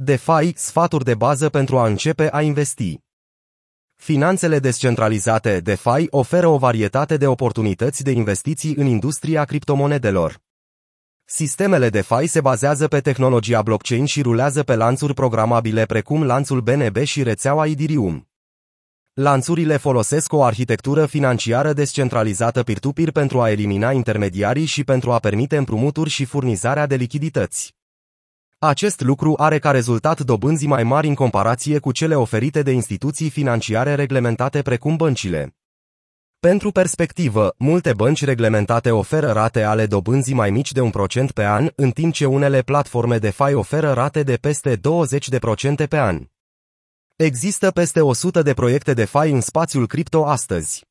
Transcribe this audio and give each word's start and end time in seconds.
DeFi, 0.00 0.52
sfaturi 0.54 1.04
de 1.04 1.14
bază 1.14 1.48
pentru 1.48 1.78
a 1.78 1.86
începe 1.86 2.28
a 2.32 2.42
investi. 2.42 2.98
Finanțele 3.94 4.58
descentralizate 4.58 5.60
DeFi 5.60 6.06
oferă 6.10 6.46
o 6.46 6.58
varietate 6.58 7.16
de 7.16 7.26
oportunități 7.26 8.02
de 8.02 8.10
investiții 8.10 8.74
în 8.74 8.86
industria 8.86 9.44
criptomonedelor. 9.44 10.40
Sistemele 11.24 11.88
DeFi 11.88 12.26
se 12.26 12.40
bazează 12.40 12.88
pe 12.88 13.00
tehnologia 13.00 13.62
blockchain 13.62 14.04
și 14.04 14.22
rulează 14.22 14.62
pe 14.62 14.74
lanțuri 14.74 15.14
programabile 15.14 15.86
precum 15.86 16.24
lanțul 16.24 16.60
BNB 16.60 16.96
și 16.96 17.22
rețeaua 17.22 17.66
Ethereum. 17.66 18.28
Lanțurile 19.12 19.76
folosesc 19.76 20.32
o 20.32 20.42
arhitectură 20.42 21.06
financiară 21.06 21.72
descentralizată 21.72 22.62
peer-to-peer 22.62 23.10
pentru 23.10 23.40
a 23.40 23.50
elimina 23.50 23.92
intermediarii 23.92 24.64
și 24.64 24.84
pentru 24.84 25.12
a 25.12 25.18
permite 25.18 25.56
împrumuturi 25.56 26.10
și 26.10 26.24
furnizarea 26.24 26.86
de 26.86 26.96
lichidități. 26.96 27.76
Acest 28.60 29.00
lucru 29.00 29.34
are 29.36 29.58
ca 29.58 29.70
rezultat 29.70 30.20
dobânzi 30.20 30.66
mai 30.66 30.82
mari 30.82 31.08
în 31.08 31.14
comparație 31.14 31.78
cu 31.78 31.92
cele 31.92 32.14
oferite 32.14 32.62
de 32.62 32.70
instituții 32.70 33.30
financiare 33.30 33.94
reglementate 33.94 34.62
precum 34.62 34.96
băncile. 34.96 35.56
Pentru 36.40 36.70
perspectivă, 36.70 37.54
multe 37.58 37.92
bănci 37.92 38.24
reglementate 38.24 38.90
oferă 38.90 39.32
rate 39.32 39.62
ale 39.62 39.86
dobânzii 39.86 40.34
mai 40.34 40.50
mici 40.50 40.72
de 40.72 40.80
un 40.80 40.90
procent 40.90 41.32
pe 41.32 41.44
an, 41.44 41.68
în 41.74 41.90
timp 41.90 42.12
ce 42.12 42.26
unele 42.26 42.62
platforme 42.62 43.18
de 43.18 43.30
fai 43.30 43.54
oferă 43.54 43.92
rate 43.92 44.22
de 44.22 44.36
peste 44.36 44.76
20% 44.76 44.80
pe 45.88 45.98
an. 45.98 46.26
Există 47.16 47.70
peste 47.70 48.00
100 48.00 48.42
de 48.42 48.54
proiecte 48.54 48.94
de 48.94 49.04
fai 49.04 49.30
în 49.30 49.40
spațiul 49.40 49.86
cripto 49.86 50.26
astăzi. 50.26 50.86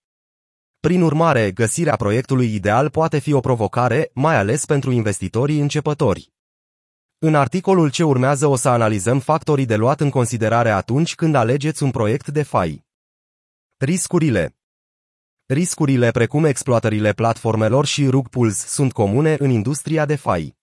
Prin 0.80 1.02
urmare, 1.02 1.52
găsirea 1.52 1.96
proiectului 1.96 2.54
ideal 2.54 2.90
poate 2.90 3.20
fi 3.20 3.34
o 3.34 3.40
provocare, 3.40 4.10
mai 4.14 4.36
ales 4.36 4.66
pentru 4.66 4.92
investitorii 4.92 5.60
începători. 5.60 6.36
În 7.20 7.36
articolul 7.36 7.92
ce 7.92 8.04
urmează 8.04 8.48
o 8.48 8.56
să 8.56 8.70
analizăm 8.70 9.20
factorii 9.20 9.66
de 9.66 9.76
luat 9.76 10.00
în 10.00 10.10
considerare 10.10 10.70
atunci 10.70 11.16
când 11.16 11.36
alegeți 11.36 11.84
un 11.84 11.92
proiect 11.92 12.28
de 12.28 12.44
fai. 12.44 12.86
Riscurile 13.78 14.56
Riscurile 15.46 16.12
precum 16.12 16.44
exploatările 16.46 17.14
platformelor 17.14 17.86
și 17.86 18.08
rug 18.08 18.30
pools 18.30 18.66
sunt 18.66 18.92
comune 18.92 19.36
în 19.40 19.50
industria 19.50 20.06
de 20.06 20.16
fai. 20.16 20.56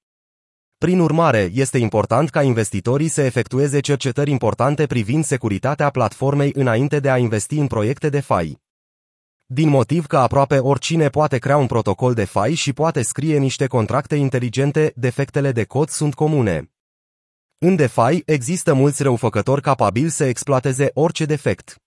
Prin 0.78 1.00
urmare, 1.00 1.50
este 1.52 1.78
important 1.78 2.30
ca 2.30 2.42
investitorii 2.42 3.08
să 3.08 3.22
efectueze 3.22 3.80
cercetări 3.80 4.30
importante 4.30 4.86
privind 4.86 5.24
securitatea 5.24 5.90
platformei 5.90 6.52
înainte 6.54 7.00
de 7.00 7.10
a 7.10 7.18
investi 7.18 7.58
în 7.58 7.66
proiecte 7.66 8.08
de 8.08 8.20
fai. 8.20 8.63
Din 9.54 9.68
motiv 9.68 10.06
că 10.06 10.16
aproape 10.16 10.58
oricine 10.58 11.08
poate 11.08 11.38
crea 11.38 11.56
un 11.56 11.66
protocol 11.66 12.14
de 12.14 12.24
fai 12.24 12.54
și 12.54 12.72
poate 12.72 13.02
scrie 13.02 13.38
niște 13.38 13.66
contracte 13.66 14.14
inteligente, 14.14 14.92
defectele 14.96 15.52
de 15.52 15.64
cod 15.64 15.88
sunt 15.88 16.14
comune. 16.14 16.70
În 17.58 17.76
DeFi 17.76 18.22
există 18.24 18.74
mulți 18.74 19.02
răufăcători 19.02 19.60
capabili 19.60 20.08
să 20.10 20.24
exploateze 20.24 20.90
orice 20.94 21.24
defect. 21.24 21.82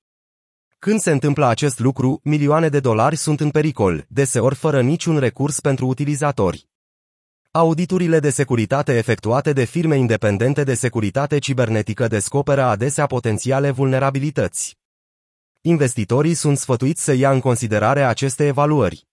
Când 0.80 1.00
se 1.00 1.12
întâmplă 1.12 1.46
acest 1.46 1.80
lucru, 1.80 2.20
milioane 2.24 2.70
de 2.70 2.80
dolari 2.80 3.16
sunt 3.16 3.40
în 3.40 3.50
pericol, 3.50 4.06
deseori 4.08 4.56
fără 4.56 4.81
niciun 4.81 5.18
recurs 5.18 5.59
pentru 5.59 5.88
utilizatori. 5.88 6.68
Auditurile 7.52 8.20
de 8.20 8.30
securitate 8.30 8.98
efectuate 8.98 9.54
de 9.54 9.64
firme 9.64 9.98
independente 9.98 10.64
de 10.64 10.74
securitate 10.74 11.40
cibernetică 11.40 12.08
descoperă 12.08 12.64
adesea 12.64 13.06
potențiale 13.06 13.72
vulnerabilități. 13.72 14.77
Investitorii 15.68 16.34
sunt 16.34 16.58
sfătuiți 16.58 17.04
să 17.04 17.14
ia 17.14 17.32
în 17.32 17.40
considerare 17.40 18.04
aceste 18.04 18.46
evaluări. 18.46 19.08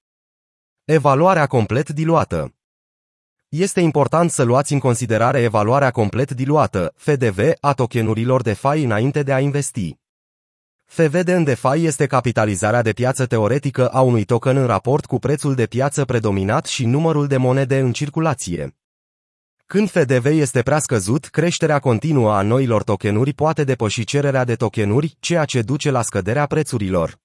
Evaluarea 0.85 1.47
complet 1.47 1.89
diluată 1.91 2.55
Este 3.49 3.81
important 3.81 4.31
să 4.31 4.43
luați 4.43 4.73
în 4.73 4.79
considerare 4.79 5.41
evaluarea 5.41 5.91
complet 5.91 6.31
diluată, 6.31 6.93
FDV, 6.97 7.39
a 7.61 7.73
tokenurilor 7.73 8.43
de 8.43 8.53
fai 8.53 8.85
înainte 8.85 9.23
de 9.23 9.33
a 9.33 9.41
investi. 9.41 9.99
FVD 10.85 11.29
în 11.29 11.45
DeFi 11.45 11.85
este 11.85 12.07
capitalizarea 12.07 12.83
de 12.83 12.93
piață 12.93 13.27
teoretică 13.27 13.89
a 13.89 14.01
unui 14.01 14.25
token 14.25 14.57
în 14.57 14.67
raport 14.67 15.07
cu 15.07 15.19
prețul 15.19 15.55
de 15.55 15.67
piață 15.67 16.05
predominat 16.05 16.67
și 16.67 16.87
numărul 16.87 17.27
de 17.27 17.37
monede 17.37 17.79
în 17.79 17.93
circulație. 17.93 18.77
Când 19.75 19.91
FDV 19.91 20.25
este 20.25 20.63
prea 20.63 20.79
scăzut, 20.79 21.27
creșterea 21.27 21.79
continuă 21.79 22.33
a 22.33 22.43
noilor 22.43 22.83
tokenuri 22.83 23.33
poate 23.33 23.65
depăși 23.65 24.05
cererea 24.05 24.45
de 24.45 24.55
tokenuri, 24.55 25.17
ceea 25.21 25.45
ce 25.45 25.63
duce 25.63 25.91
la 25.91 26.03
scăderea 26.03 26.47
prețurilor. 26.47 27.19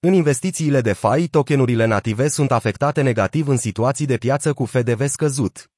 În 0.00 0.12
investițiile 0.12 0.80
de 0.80 0.92
FI, 0.92 1.28
tokenurile 1.28 1.84
native 1.84 2.28
sunt 2.28 2.50
afectate 2.52 3.02
negativ 3.02 3.48
în 3.48 3.56
situații 3.56 4.06
de 4.06 4.16
piață 4.16 4.52
cu 4.52 4.64
FDV 4.64 5.06
scăzut. 5.06 5.70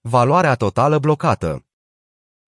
Valoarea 0.00 0.54
totală 0.54 0.98
blocată 0.98 1.64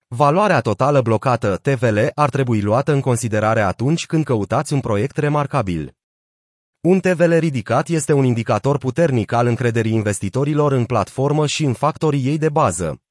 Valoarea 0.06 0.60
totală 0.60 1.00
blocată 1.00 1.56
TVL 1.56 1.98
ar 2.14 2.30
trebui 2.30 2.60
luată 2.60 2.92
în 2.92 3.00
considerare 3.00 3.60
atunci 3.60 4.06
când 4.06 4.24
căutați 4.24 4.72
un 4.72 4.80
proiect 4.80 5.16
remarcabil. 5.16 5.96
Un 6.84 7.00
TVL 7.00 7.32
ridicat 7.32 7.88
este 7.88 8.12
un 8.12 8.24
indicator 8.24 8.78
puternic 8.78 9.32
al 9.32 9.46
încrederii 9.46 9.92
investitorilor 9.92 10.72
în 10.72 10.84
platformă 10.84 11.46
și 11.46 11.64
în 11.64 11.72
factorii 11.72 12.26
ei 12.26 12.38
de 12.38 12.48
bază. 12.48 13.02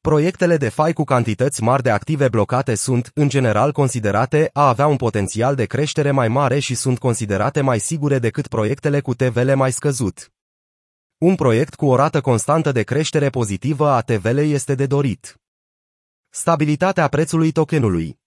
Proiectele 0.00 0.56
de 0.56 0.68
fai 0.68 0.92
cu 0.92 1.04
cantități 1.04 1.62
mari 1.62 1.82
de 1.82 1.90
active 1.90 2.28
blocate 2.28 2.74
sunt, 2.74 3.10
în 3.14 3.28
general, 3.28 3.72
considerate 3.72 4.50
a 4.52 4.68
avea 4.68 4.86
un 4.86 4.96
potențial 4.96 5.54
de 5.54 5.64
creștere 5.64 6.10
mai 6.10 6.28
mare 6.28 6.58
și 6.58 6.74
sunt 6.74 6.98
considerate 6.98 7.60
mai 7.60 7.78
sigure 7.80 8.18
decât 8.18 8.48
proiectele 8.48 9.00
cu 9.00 9.14
TVL 9.14 9.52
mai 9.52 9.72
scăzut. 9.72 10.32
Un 11.18 11.34
proiect 11.34 11.74
cu 11.74 11.86
o 11.86 11.96
rată 11.96 12.20
constantă 12.20 12.72
de 12.72 12.82
creștere 12.82 13.30
pozitivă 13.30 13.88
a 13.88 14.00
TVL 14.00 14.38
este 14.38 14.74
de 14.74 14.86
dorit. 14.86 15.40
Stabilitatea 16.28 17.08
prețului 17.08 17.52
tokenului 17.52 18.18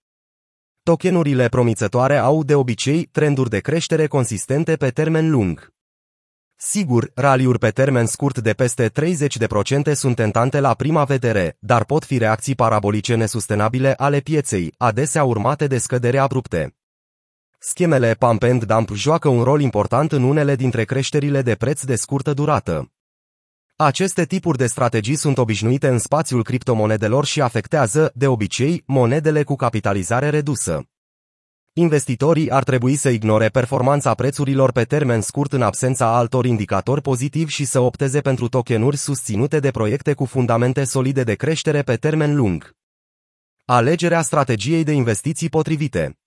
Tokenurile 0.84 1.48
promițătoare 1.48 2.16
au 2.16 2.44
de 2.44 2.54
obicei 2.54 3.08
trenduri 3.12 3.50
de 3.50 3.60
creștere 3.60 4.06
consistente 4.06 4.76
pe 4.76 4.90
termen 4.90 5.30
lung. 5.30 5.72
Sigur, 6.56 7.10
raliuri 7.14 7.58
pe 7.58 7.70
termen 7.70 8.06
scurt 8.06 8.38
de 8.38 8.52
peste 8.52 8.90
30% 8.90 9.92
sunt 9.92 10.16
tentante 10.16 10.60
la 10.60 10.74
prima 10.74 11.04
vedere, 11.04 11.56
dar 11.58 11.84
pot 11.84 12.04
fi 12.04 12.18
reacții 12.18 12.54
parabolice 12.54 13.14
nesustenabile 13.14 13.94
ale 13.94 14.20
pieței, 14.20 14.74
adesea 14.76 15.24
urmate 15.24 15.66
de 15.66 15.78
scădere 15.78 16.18
abrupte. 16.18 16.74
Schemele 17.58 18.14
pump 18.14 18.42
and 18.42 18.64
dump 18.64 18.90
joacă 18.94 19.28
un 19.28 19.42
rol 19.42 19.60
important 19.60 20.12
în 20.12 20.22
unele 20.22 20.54
dintre 20.54 20.84
creșterile 20.84 21.42
de 21.42 21.54
preț 21.54 21.82
de 21.82 21.96
scurtă 21.96 22.32
durată. 22.32 22.92
Aceste 23.84 24.24
tipuri 24.24 24.58
de 24.58 24.66
strategii 24.66 25.14
sunt 25.14 25.38
obișnuite 25.38 25.88
în 25.88 25.98
spațiul 25.98 26.42
criptomonedelor 26.42 27.24
și 27.24 27.40
afectează, 27.40 28.12
de 28.14 28.26
obicei, 28.26 28.82
monedele 28.86 29.42
cu 29.42 29.56
capitalizare 29.56 30.28
redusă. 30.28 30.84
Investitorii 31.72 32.50
ar 32.50 32.64
trebui 32.64 32.96
să 32.96 33.08
ignore 33.08 33.48
performanța 33.48 34.14
prețurilor 34.14 34.72
pe 34.72 34.84
termen 34.84 35.20
scurt 35.20 35.52
în 35.52 35.62
absența 35.62 36.16
altor 36.16 36.44
indicatori 36.44 37.00
pozitivi 37.00 37.52
și 37.52 37.64
să 37.64 37.80
opteze 37.80 38.20
pentru 38.20 38.48
tokenuri 38.48 38.96
susținute 38.96 39.60
de 39.60 39.70
proiecte 39.70 40.14
cu 40.14 40.24
fundamente 40.24 40.84
solide 40.84 41.22
de 41.22 41.34
creștere 41.34 41.82
pe 41.82 41.96
termen 41.96 42.36
lung. 42.36 42.70
Alegerea 43.64 44.22
strategiei 44.22 44.84
de 44.84 44.92
investiții 44.92 45.48
potrivite 45.48 46.18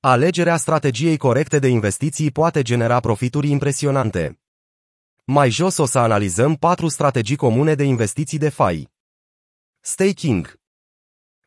Alegerea 0.00 0.56
strategiei 0.56 1.16
corecte 1.16 1.58
de 1.58 1.68
investiții 1.68 2.30
poate 2.30 2.62
genera 2.62 3.00
profituri 3.00 3.50
impresionante. 3.50 4.38
Mai 5.26 5.50
jos 5.50 5.76
o 5.76 5.84
să 5.84 5.98
analizăm 5.98 6.54
patru 6.54 6.88
strategii 6.88 7.36
comune 7.36 7.74
de 7.74 7.82
investiții 7.82 8.38
de 8.38 8.48
fai. 8.48 8.90
Staking 9.80 10.60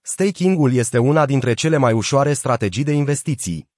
Staking-ul 0.02 0.74
este 0.74 0.98
una 0.98 1.26
dintre 1.26 1.54
cele 1.54 1.78
mai 1.78 1.94
ușoare 1.94 2.34
strategii 2.34 2.84
de 2.84 2.92
investiții. 2.92 3.70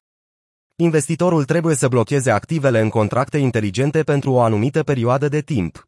Investitorul 0.76 1.46
trebuie 1.46 1.76
să 1.76 1.88
blocheze 1.88 2.32
activele 2.32 2.80
în 2.80 2.90
contracte 2.90 3.38
inteligente 3.38 4.04
pentru 4.04 4.32
o 4.32 4.42
anumită 4.42 4.84
perioadă 4.84 5.28
de 5.28 5.42
timp. 5.42 5.88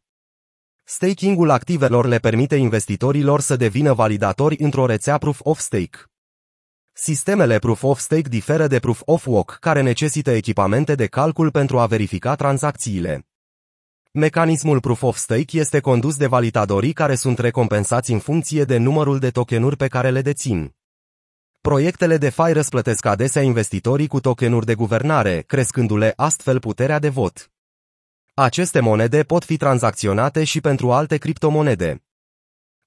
Staking-ul 0.84 1.50
activelor 1.50 2.06
le 2.06 2.18
permite 2.18 2.56
investitorilor 2.56 3.40
să 3.40 3.56
devină 3.56 3.92
validatori 3.92 4.56
într-o 4.58 4.86
rețea 4.86 5.18
Proof 5.18 5.40
of 5.42 5.58
Stake. 5.58 5.98
Sistemele 6.92 7.58
Proof 7.58 7.82
of 7.82 8.00
Stake 8.00 8.28
diferă 8.28 8.66
de 8.66 8.78
Proof 8.78 9.02
of 9.04 9.26
Work, 9.26 9.56
care 9.60 9.80
necesită 9.80 10.30
echipamente 10.30 10.94
de 10.94 11.06
calcul 11.06 11.50
pentru 11.50 11.78
a 11.78 11.86
verifica 11.86 12.34
tranzacțiile. 12.34 13.26
Mecanismul 14.14 14.80
Proof 14.80 15.02
of 15.02 15.16
Stake 15.16 15.58
este 15.58 15.80
condus 15.80 16.16
de 16.16 16.26
validadorii 16.26 16.92
care 16.92 17.14
sunt 17.14 17.38
recompensați 17.38 18.12
în 18.12 18.18
funcție 18.18 18.64
de 18.64 18.76
numărul 18.76 19.18
de 19.18 19.30
tokenuri 19.30 19.76
pe 19.76 19.88
care 19.88 20.10
le 20.10 20.22
dețin. 20.22 20.74
Proiectele 21.60 22.16
de 22.16 22.28
fai 22.28 22.52
răsplătesc 22.52 23.04
adesea 23.04 23.42
investitorii 23.42 24.06
cu 24.06 24.20
tokenuri 24.20 24.66
de 24.66 24.74
guvernare, 24.74 25.42
crescându-le 25.42 26.12
astfel 26.16 26.60
puterea 26.60 26.98
de 26.98 27.08
vot. 27.08 27.50
Aceste 28.34 28.80
monede 28.80 29.22
pot 29.22 29.44
fi 29.44 29.56
tranzacționate 29.56 30.44
și 30.44 30.60
pentru 30.60 30.92
alte 30.92 31.16
criptomonede. 31.16 32.04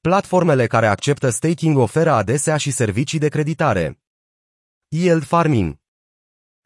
Platformele 0.01 0.67
care 0.67 0.87
acceptă 0.87 1.29
staking 1.29 1.77
oferă 1.77 2.11
adesea 2.11 2.57
și 2.57 2.71
servicii 2.71 3.19
de 3.19 3.29
creditare. 3.29 3.99
Yield 4.87 5.23
Farming 5.23 5.77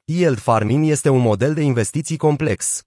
Yield 0.03 0.39
Farming 0.39 0.87
este 0.87 1.09
un 1.09 1.21
model 1.21 1.53
de 1.53 1.61
investiții 1.61 2.17
complex. 2.17 2.83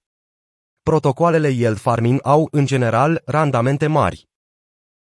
Protocoalele 0.83 1.49
yield 1.49 1.79
farming 1.79 2.21
au, 2.23 2.49
în 2.51 2.67
general, 2.67 3.23
randamente 3.25 3.87
mari. 3.87 4.29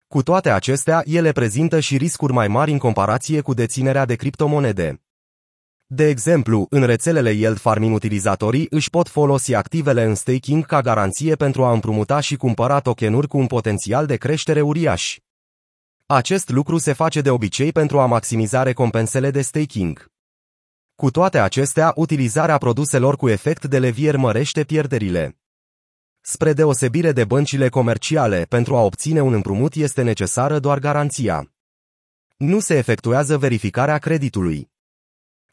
Cu 0.07 0.23
toate 0.23 0.51
acestea, 0.51 1.03
ele 1.05 1.33
prezintă 1.33 1.81
și 1.81 1.97
riscuri 1.97 2.33
mai 2.33 2.49
mari 2.49 2.71
în 2.71 2.79
comparație 2.79 3.41
cu 3.41 3.55
deținerea 3.55 4.05
de 4.05 4.15
criptomonede. 4.15 5.03
De 5.87 6.09
exemplu, 6.09 6.67
în 6.71 6.83
rețelele 6.83 7.33
yield 7.33 7.59
farming 7.59 7.95
utilizatorii 7.95 8.67
își 8.71 8.91
pot 8.91 9.09
folosi 9.09 9.55
activele 9.55 10.05
în 10.05 10.15
staking 10.15 10.67
ca 10.67 10.81
garanție 10.81 11.35
pentru 11.35 11.65
a 11.65 11.73
împrumuta 11.73 12.21
și 12.21 12.37
cumpăra 12.37 12.81
tokenuri 12.81 13.29
cu 13.29 13.39
un 13.39 13.47
potențial 13.47 14.07
de 14.07 14.17
creștere 14.17 14.61
uriaș. 14.61 15.19
Acest 16.07 16.49
lucru 16.49 16.79
se 16.79 16.93
face 16.93 17.21
de 17.21 17.31
obicei 17.31 17.73
pentru 17.73 18.01
a 18.01 18.07
maximiza 18.07 18.63
recompensele 18.63 19.31
de 19.31 19.41
staking. 19.41 20.07
Cu 20.95 21.11
toate 21.11 21.39
acestea, 21.39 21.93
utilizarea 21.97 22.59
produselor 22.59 23.17
cu 23.17 23.29
efect 23.29 23.65
de 23.65 23.79
levier 23.79 24.17
mărește 24.17 24.65
pierderile. 24.65 25.38
Spre 26.21 26.53
deosebire 26.53 27.13
de 27.13 27.25
băncile 27.25 27.69
comerciale, 27.69 28.47
pentru 28.49 28.77
a 28.77 28.81
obține 28.81 29.21
un 29.21 29.33
împrumut 29.33 29.75
este 29.75 30.03
necesară 30.03 30.59
doar 30.59 30.79
garanția. 30.79 31.53
Nu 32.37 32.61
se 32.61 32.77
efectuează 32.77 33.39
verificarea 33.39 33.99
creditului. 33.99 34.71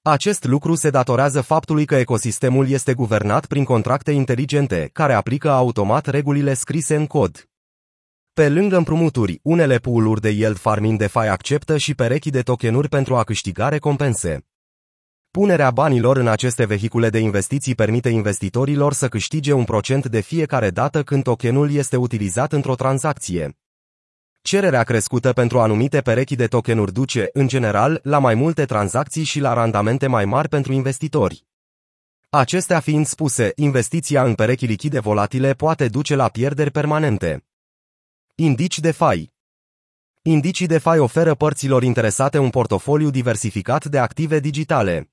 Acest 0.01 0.43
lucru 0.43 0.75
se 0.75 0.89
datorează 0.89 1.41
faptului 1.41 1.85
că 1.85 1.95
ecosistemul 1.95 2.69
este 2.69 2.93
guvernat 2.93 3.45
prin 3.45 3.63
contracte 3.63 4.11
inteligente, 4.11 4.89
care 4.93 5.13
aplică 5.13 5.49
automat 5.49 6.05
regulile 6.05 6.53
scrise 6.53 6.95
în 6.95 7.07
cod. 7.07 7.49
Pe 8.33 8.49
lângă 8.49 8.77
împrumuturi, 8.77 9.39
unele 9.43 9.77
pool-uri 9.77 10.21
de 10.21 10.29
yield 10.29 10.57
farming 10.57 10.97
DeFi 10.97 11.17
acceptă 11.17 11.77
și 11.77 11.95
perechi 11.95 12.29
de 12.29 12.41
tokenuri 12.41 12.89
pentru 12.89 13.15
a 13.15 13.23
câștiga 13.23 13.69
recompense. 13.69 14.45
Punerea 15.35 15.71
banilor 15.71 16.17
în 16.17 16.27
aceste 16.27 16.65
vehicule 16.65 17.09
de 17.09 17.19
investiții 17.19 17.75
permite 17.75 18.09
investitorilor 18.09 18.93
să 18.93 19.07
câștige 19.07 19.53
un 19.53 19.63
procent 19.63 20.05
de 20.05 20.21
fiecare 20.21 20.69
dată 20.69 21.03
când 21.03 21.23
tokenul 21.23 21.71
este 21.71 21.95
utilizat 21.95 22.53
într-o 22.53 22.75
tranzacție. 22.75 23.57
Cererea 24.41 24.83
crescută 24.83 25.33
pentru 25.33 25.59
anumite 25.59 26.01
perechi 26.01 26.35
de 26.35 26.47
tokenuri 26.47 26.93
duce, 26.93 27.29
în 27.33 27.47
general, 27.47 27.99
la 28.03 28.19
mai 28.19 28.35
multe 28.35 28.65
tranzacții 28.65 29.23
și 29.23 29.39
la 29.39 29.53
randamente 29.53 30.07
mai 30.07 30.25
mari 30.25 30.49
pentru 30.49 30.73
investitori. 30.73 31.45
Acestea 32.29 32.79
fiind 32.79 33.05
spuse, 33.05 33.51
investiția 33.55 34.23
în 34.23 34.33
perechi 34.33 34.65
lichide 34.65 34.99
volatile 34.99 35.53
poate 35.53 35.87
duce 35.87 36.15
la 36.15 36.27
pierderi 36.27 36.71
permanente. 36.71 37.45
Indici 38.35 38.79
de 38.79 38.91
fai 38.91 39.33
Indicii 40.21 40.67
de 40.67 40.77
fai 40.77 40.99
oferă 40.99 41.35
părților 41.35 41.83
interesate 41.83 42.37
un 42.37 42.49
portofoliu 42.49 43.09
diversificat 43.09 43.85
de 43.85 43.99
active 43.99 44.39
digitale. 44.39 45.09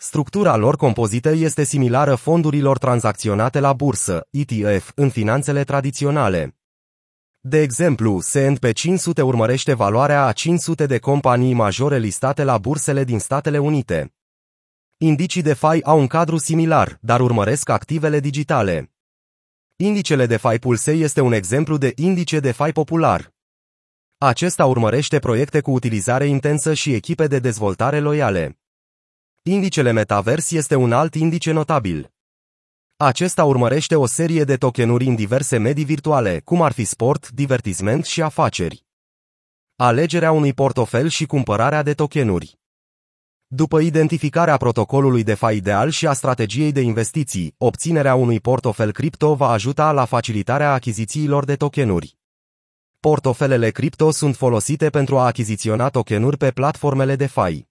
Structura 0.00 0.56
lor 0.56 0.76
compozită 0.76 1.30
este 1.30 1.64
similară 1.64 2.14
fondurilor 2.14 2.78
tranzacționate 2.78 3.60
la 3.60 3.72
bursă, 3.72 4.26
ETF, 4.30 4.92
în 4.94 5.08
finanțele 5.10 5.64
tradiționale. 5.64 6.56
De 7.40 7.60
exemplu, 7.60 8.20
S&P 8.20 8.72
500 8.72 9.22
urmărește 9.22 9.74
valoarea 9.74 10.26
a 10.26 10.32
500 10.32 10.86
de 10.86 10.98
companii 10.98 11.54
majore 11.54 11.98
listate 11.98 12.44
la 12.44 12.58
bursele 12.58 13.04
din 13.04 13.18
Statele 13.18 13.58
Unite. 13.58 14.14
Indicii 14.96 15.42
de 15.42 15.54
FI 15.54 15.82
au 15.82 15.98
un 15.98 16.06
cadru 16.06 16.36
similar, 16.36 16.98
dar 17.00 17.20
urmăresc 17.20 17.68
activele 17.68 18.20
digitale. 18.20 18.92
Indicele 19.76 20.26
de 20.26 20.36
FI 20.36 20.58
Pulse 20.58 20.92
este 20.92 21.20
un 21.20 21.32
exemplu 21.32 21.76
de 21.76 21.92
indice 21.96 22.40
de 22.40 22.52
FI 22.52 22.72
popular. 22.72 23.32
Acesta 24.18 24.66
urmărește 24.66 25.18
proiecte 25.18 25.60
cu 25.60 25.70
utilizare 25.70 26.26
intensă 26.26 26.74
și 26.74 26.94
echipe 26.94 27.26
de 27.26 27.38
dezvoltare 27.38 28.00
loiale. 28.00 28.57
Indicele 29.42 29.90
Metavers 29.90 30.50
este 30.50 30.74
un 30.74 30.92
alt 30.92 31.14
indice 31.14 31.52
notabil. 31.52 32.12
Acesta 32.96 33.44
urmărește 33.44 33.96
o 33.96 34.06
serie 34.06 34.44
de 34.44 34.56
tokenuri 34.56 35.06
în 35.06 35.14
diverse 35.14 35.56
medii 35.56 35.84
virtuale, 35.84 36.40
cum 36.44 36.62
ar 36.62 36.72
fi 36.72 36.84
sport, 36.84 37.30
divertisment 37.30 38.04
și 38.04 38.22
afaceri. 38.22 38.84
Alegerea 39.76 40.32
unui 40.32 40.52
portofel 40.52 41.08
și 41.08 41.26
cumpărarea 41.26 41.82
de 41.82 41.94
tokenuri. 41.94 42.58
După 43.46 43.80
identificarea 43.80 44.56
protocolului 44.56 45.22
de 45.22 45.34
fa 45.34 45.52
ideal 45.52 45.90
și 45.90 46.06
a 46.06 46.12
strategiei 46.12 46.72
de 46.72 46.80
investiții, 46.80 47.54
obținerea 47.58 48.14
unui 48.14 48.40
portofel 48.40 48.92
cripto 48.92 49.34
va 49.34 49.48
ajuta 49.48 49.92
la 49.92 50.04
facilitarea 50.04 50.72
achizițiilor 50.72 51.44
de 51.44 51.56
tokenuri. 51.56 52.16
Portofelele 53.00 53.70
cripto 53.70 54.10
sunt 54.10 54.36
folosite 54.36 54.90
pentru 54.90 55.18
a 55.18 55.26
achiziționa 55.26 55.88
tokenuri 55.88 56.36
pe 56.36 56.50
platformele 56.50 57.16
de 57.16 57.26
fai. 57.26 57.67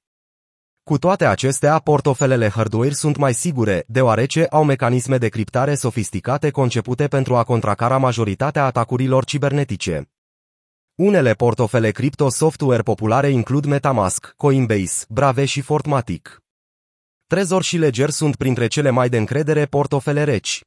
Cu 0.87 0.97
toate 0.97 1.25
acestea, 1.25 1.79
portofelele 1.79 2.49
hardware 2.49 2.93
sunt 2.93 3.17
mai 3.17 3.33
sigure, 3.33 3.83
deoarece 3.87 4.45
au 4.49 4.63
mecanisme 4.63 5.17
de 5.17 5.27
criptare 5.27 5.75
sofisticate 5.75 6.49
concepute 6.49 7.07
pentru 7.07 7.35
a 7.35 7.43
contracara 7.43 7.97
majoritatea 7.97 8.65
atacurilor 8.65 9.25
cibernetice. 9.25 10.09
Unele 10.95 11.33
portofele 11.33 11.91
cripto 11.91 12.29
software 12.29 12.81
populare 12.81 13.29
includ 13.29 13.65
Metamask, 13.65 14.33
Coinbase, 14.37 15.05
Brave 15.09 15.45
și 15.45 15.61
Fortmatic. 15.61 16.43
Trezor 17.25 17.63
și 17.63 17.77
Ledger 17.77 18.09
sunt 18.09 18.35
printre 18.35 18.67
cele 18.67 18.89
mai 18.89 19.09
de 19.09 19.17
încredere 19.17 19.65
portofele 19.65 20.23
reci. 20.23 20.61